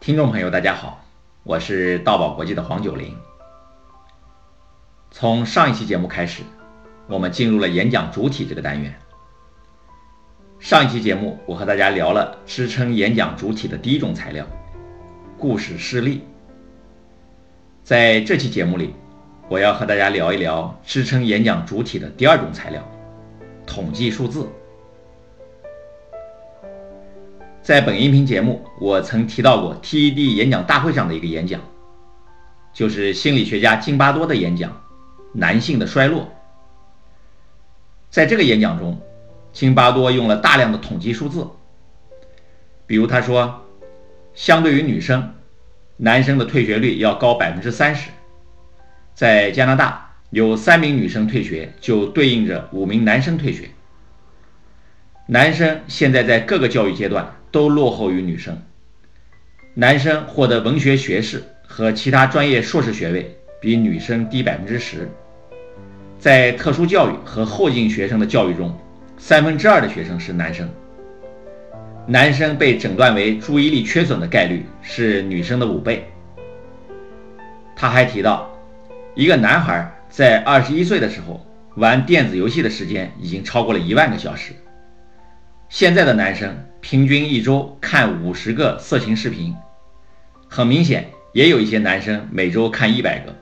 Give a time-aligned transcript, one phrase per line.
[0.00, 1.04] 听众朋友，大家好，
[1.42, 3.12] 我是道宝国际的黄九龄。
[5.10, 6.42] 从上一期节目开始，
[7.08, 8.94] 我们进入了演讲主体这个单元。
[10.60, 14.46] 上一期节目，我和大家聊了支撑演讲主体的第一种材料——
[15.36, 16.22] 故事事例。
[17.82, 18.94] 在这期节目里，
[19.48, 22.82] 我要和大家聊一聊支撑演讲主体的第二种材料——
[23.66, 24.48] 统计数字。
[27.66, 31.60] 在本音频节目，我曾提到过 TED 演讲大会上的一个演讲，
[32.72, 34.70] 就是心理学家津巴多的演讲
[35.32, 36.22] 《男性的衰落》。
[38.08, 38.96] 在这个演讲中，
[39.52, 41.44] 津巴多用了大量的统计数字，
[42.86, 43.64] 比如他说，
[44.32, 45.34] 相对于女生，
[45.96, 48.10] 男生的退学率要高百分之三十。
[49.12, 53.70] 在加拿大，有三名女生退学，就对应着五名男生退学。
[55.26, 57.35] 男生现在在各个教育阶段。
[57.50, 58.60] 都落后于女生。
[59.74, 65.08] 男生获得文学学士和其他专业硕士学位比女生低百分之十。
[66.18, 68.74] 在特殊教育和后进学生的教育中，
[69.18, 70.68] 三分之二的学生是男生。
[72.06, 76.08] 男生被诊断为注意力缺损的概率是女生的五倍。
[77.74, 78.50] 他还提到，
[79.14, 81.44] 一个男孩在二十一岁的时候
[81.74, 84.52] 玩电子游戏的时间已经超过了一万个小时。
[85.68, 89.52] 现在的男生平均一周看五十个色情视频，
[90.48, 93.34] 很明显，也有一些男生每周看一百个。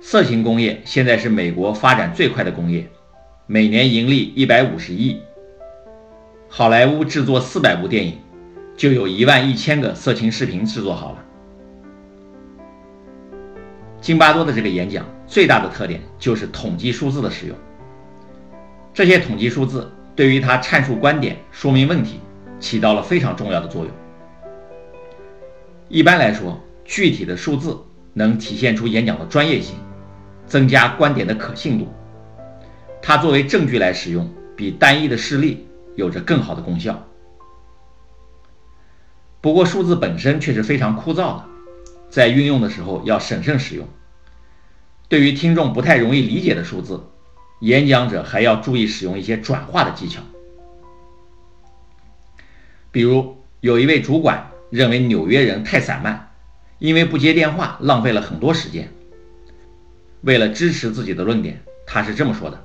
[0.00, 2.90] 色情工业现在是美国发展最快的工业，
[3.46, 5.20] 每年盈利一百五十亿。
[6.48, 8.18] 好莱坞制作四百部电影，
[8.76, 11.24] 就有一万一千个色情视频制作好了。
[14.00, 17.56] 津巴多的这个演讲最大的特点就是统计数字的使用，
[18.92, 19.88] 这些统计数字。
[20.18, 22.18] 对于他阐述观点、说明问题，
[22.58, 23.94] 起到了非常重要的作用。
[25.88, 27.78] 一般来说，具体的数字
[28.14, 29.76] 能体现出演讲的专业性，
[30.44, 31.86] 增加观点的可信度。
[33.00, 37.06] 它作为证据来使用，比单一的事例有着更好的功效。
[39.40, 41.44] 不过，数字本身却是非常枯燥的，
[42.10, 43.86] 在运用的时候要审慎使用。
[45.08, 47.04] 对于听众不太容易理解的数字，
[47.60, 50.20] 演讲者还要注意使用一些转化的技巧，
[52.92, 56.30] 比如有一位主管认为纽约人太散漫，
[56.78, 58.88] 因为不接电话浪费了很多时间。
[60.22, 62.62] 为了支持自己的论点，他是这么说的：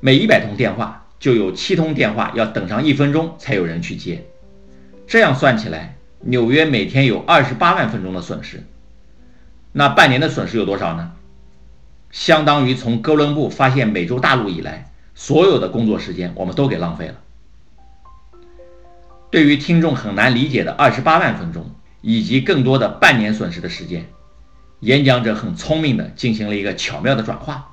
[0.00, 4.24] 每一百通电话就有七通电话要等上一分钟才有人去接，
[5.06, 8.62] 这样算起来，纽约每天有二十八万分钟的损失。
[9.72, 11.12] 那半年的损失有多少呢？
[12.14, 17.16] 相当于从哥伦布发现美洲大陆以来，所有的工作时间我们都给浪费了。
[19.32, 24.06] 对于听众很难理解的二十八万分钟，以及更多的半年损失的时间，
[24.78, 27.68] 演讲者很聪明的进行了一个巧妙的转化。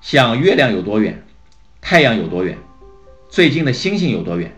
[0.00, 1.24] 像月亮有多远，
[1.80, 2.56] 太阳有多远，
[3.28, 4.56] 最近的星星有多远，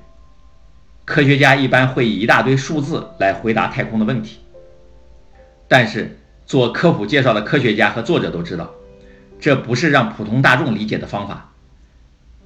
[1.07, 4.41] 科学家一般会以一大堆数字来回答太空的问题，
[5.67, 6.18] 但是。
[6.49, 8.71] 做科普介绍的科学家和作者都知道，
[9.39, 11.53] 这不是让普通大众理解的方法。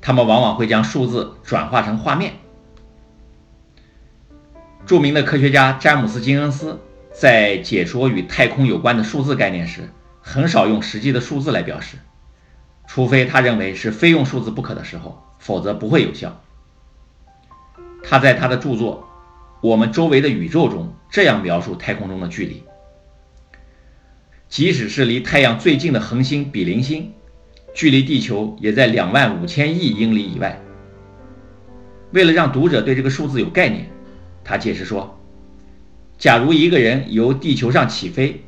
[0.01, 2.35] 他们往往会将数字转化成画面。
[4.85, 6.81] 著名的科学家詹姆斯·金恩斯
[7.13, 9.89] 在解说与太空有关的数字概念时，
[10.21, 11.97] 很少用实际的数字来表示，
[12.89, 16.41] 除非他认为是非用数字不可的时候，否则不会有效。
[18.03, 19.09] 他在他的著作
[19.69, 22.65] 《我们周围的宇宙》中这样描述太空中的距离。
[24.53, 27.11] 即使是离太阳最近的恒星比邻星，
[27.73, 30.61] 距离地球也在两万五千亿英里以外。
[32.11, 33.87] 为了让读者对这个数字有概念，
[34.45, 35.19] 他解释说：
[36.19, 38.45] 假如一个人由地球上起飞，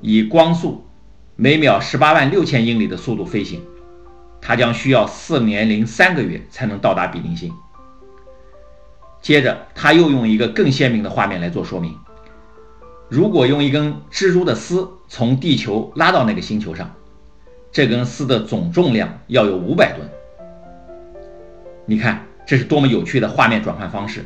[0.00, 0.86] 以光速
[1.34, 3.60] 每秒十八万六千英里的速度飞行，
[4.40, 7.52] 他将需要四年零三个月才能到达比邻星。
[9.20, 11.98] 接着，他又用一个更鲜明的画面来做说明。
[13.12, 16.90] 如果用一根蜘蛛的丝从地球拉到那个星球上，
[17.70, 20.08] 这根丝的总重量要有五百吨。
[21.84, 24.24] 你看，这是多么有趣的画面转换方式！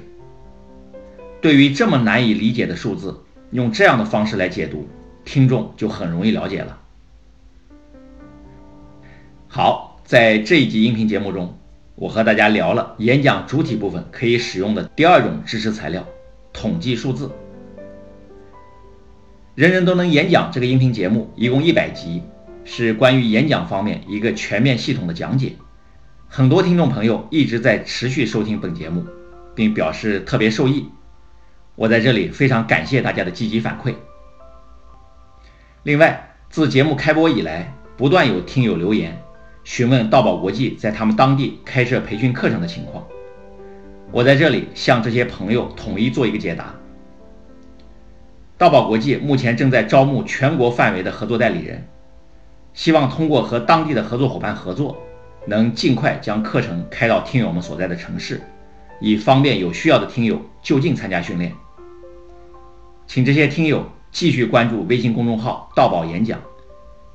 [1.40, 3.18] 对于这么难以理解的数字，
[3.50, 4.86] 用这样的方式来解读，
[5.24, 6.78] 听众就很容易了解了。
[9.48, 11.58] 好，在这一集音频节目中，
[11.96, 16.06] 我和大家聊了演讲主体部分可以使用的第二种知识材料——
[16.54, 17.28] 统计数字。
[19.56, 22.22] 人人都能演讲这个音频节目一共一百集，
[22.66, 25.52] 是关于演讲方面一个全面系统的讲解，
[26.28, 29.06] 很多听众朋友一直在持续收听本节目，
[29.54, 30.90] 并表示特别受益。
[31.74, 33.94] 我在这里非常感谢大家的积极反馈。
[35.84, 39.18] 另外，自节目开播以来，不断有听友留言
[39.64, 43.02] 询问道宝国际在他们当地开设培训课程的情况。
[44.12, 46.74] 我在这里向这些朋友统一做一个解答。
[48.58, 51.86] 道宝国际目前正在招募全国范围的合作代理人，
[52.72, 54.96] 希望通过和当地的合作伙伴合作，
[55.46, 58.40] 能尽快将课程开到听友们所在的城市，
[58.98, 61.52] 以方便有需要的听友就近参加训练。
[63.06, 66.40] 请这些听友继续关注微信公众号“道宝演讲”，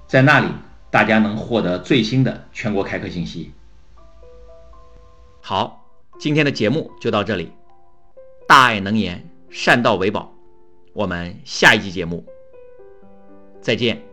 [0.06, 0.48] 在那里
[0.92, 3.52] 大家能获得最新的全国开课信息。
[5.42, 5.88] 好，
[6.20, 7.52] 今天的节目就到这里。
[8.48, 10.31] 大爱能言，善道为宝。
[10.94, 12.26] 我们下一期节目
[13.62, 14.11] 再见。